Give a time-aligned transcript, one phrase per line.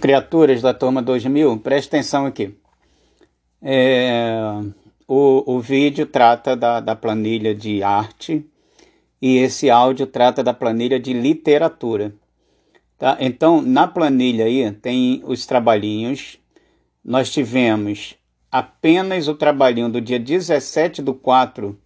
[0.00, 2.52] Criaturas da turma 2000, preste atenção aqui.
[3.62, 4.60] É,
[5.06, 8.44] o, o vídeo trata da, da planilha de arte
[9.22, 12.12] e esse áudio trata da planilha de literatura.
[12.98, 13.16] Tá?
[13.20, 16.38] Então, na planilha aí tem os trabalhinhos.
[17.04, 18.16] Nós tivemos
[18.50, 21.78] apenas o trabalhinho do dia 17 do 4,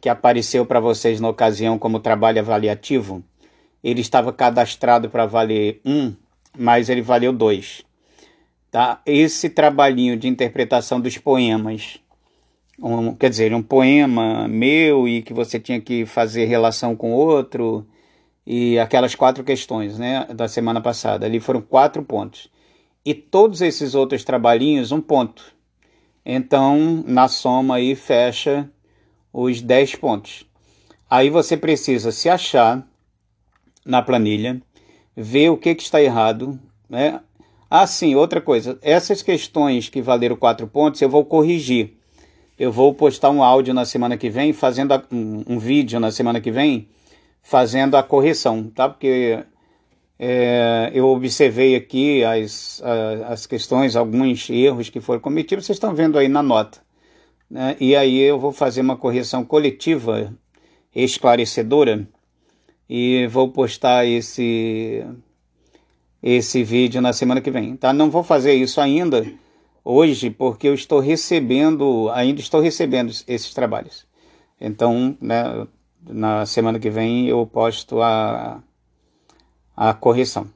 [0.00, 3.24] que apareceu para vocês na ocasião como trabalho avaliativo.
[3.82, 6.14] Ele estava cadastrado para valer 1
[6.60, 7.82] mas ele valeu dois.
[8.70, 9.00] Tá?
[9.06, 11.98] Esse trabalhinho de interpretação dos poemas,
[12.78, 17.86] um, quer dizer, um poema meu e que você tinha que fazer relação com outro,
[18.46, 21.24] e aquelas quatro questões né, da semana passada.
[21.24, 22.50] Ali foram quatro pontos.
[23.04, 25.54] E todos esses outros trabalhinhos, um ponto.
[26.24, 28.68] Então, na soma aí, fecha
[29.32, 30.44] os dez pontos.
[31.08, 32.86] Aí você precisa se achar
[33.84, 34.60] na planilha
[35.16, 36.58] ver o que, que está errado.
[36.88, 37.20] Né?
[37.68, 38.78] Ah, sim, outra coisa.
[38.82, 41.96] Essas questões que valeram quatro pontos, eu vou corrigir.
[42.58, 46.10] Eu vou postar um áudio na semana que vem, fazendo a, um, um, vídeo na
[46.10, 46.88] semana que vem,
[47.42, 48.88] fazendo a correção, tá?
[48.88, 49.42] Porque
[50.18, 52.82] é, eu observei aqui as,
[53.26, 56.80] as questões, alguns erros que foram cometidos, vocês estão vendo aí na nota.
[57.50, 57.76] Né?
[57.80, 60.32] E aí eu vou fazer uma correção coletiva
[60.94, 62.06] esclarecedora
[62.92, 65.06] e vou postar esse
[66.20, 67.92] esse vídeo na semana que vem, tá?
[67.92, 69.24] Não vou fazer isso ainda
[69.84, 74.04] hoje porque eu estou recebendo, ainda estou recebendo esses trabalhos.
[74.60, 75.66] Então, né,
[76.06, 78.60] na semana que vem eu posto a,
[79.76, 80.48] a correção.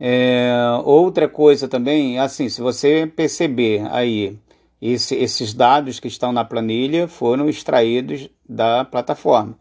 [0.00, 0.50] É,
[0.82, 4.36] outra coisa também, assim, se você perceber aí,
[4.80, 9.56] esse, esses dados que estão na planilha foram extraídos da plataforma.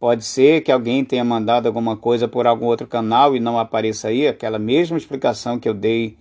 [0.00, 4.08] Pode ser que alguém tenha mandado alguma coisa por algum outro canal e não apareça
[4.08, 6.16] aí, aquela mesma explicação que eu dei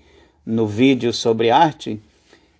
[0.45, 1.97] no vídeo sobre arte.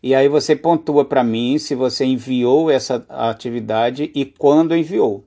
[0.02, 5.26] E aí você pontua para mim se você enviou essa atividade e quando enviou.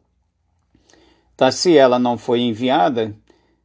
[1.36, 3.14] Tá, se ela não foi enviada,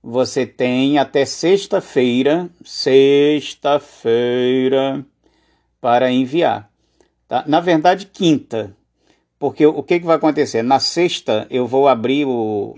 [0.03, 5.05] você tem até sexta-feira, sexta-feira
[5.79, 6.69] para enviar.
[7.25, 7.45] Tá?
[7.47, 8.75] Na verdade, quinta,
[9.39, 10.63] porque o que, que vai acontecer?
[10.63, 12.75] Na sexta eu vou abrir o.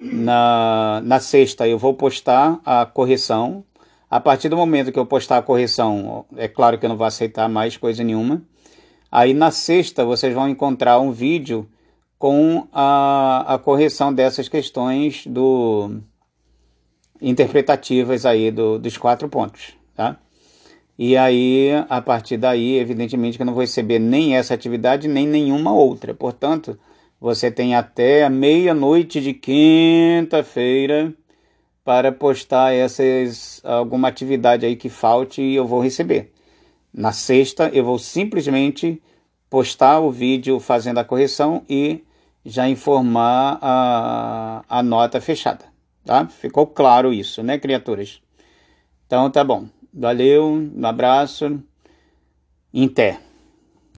[0.00, 3.64] Na, na sexta eu vou postar a correção.
[4.10, 7.06] A partir do momento que eu postar a correção, é claro que eu não vou
[7.06, 8.42] aceitar mais coisa nenhuma.
[9.10, 11.68] Aí na sexta vocês vão encontrar um vídeo
[12.18, 16.00] com a, a correção dessas questões do
[17.22, 20.18] interpretativas aí do, dos quatro pontos, tá?
[21.02, 25.26] E aí, a partir daí, evidentemente que eu não vou receber nem essa atividade, nem
[25.26, 26.12] nenhuma outra.
[26.12, 26.78] Portanto,
[27.18, 31.10] você tem até meia-noite de quinta-feira
[31.82, 36.34] para postar essas alguma atividade aí que falte e eu vou receber.
[36.92, 39.02] Na sexta, eu vou simplesmente
[39.48, 42.04] postar o vídeo fazendo a correção e
[42.44, 45.64] já informar a, a nota fechada,
[46.04, 46.26] tá?
[46.28, 48.20] Ficou claro isso, né, criaturas?
[49.06, 49.79] Então, tá bom.
[49.92, 51.62] Valeu, um abraço.
[52.72, 53.29] Inter.